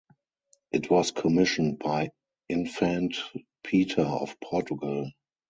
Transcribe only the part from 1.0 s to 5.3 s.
commissioned by Infante Peter of Portugal.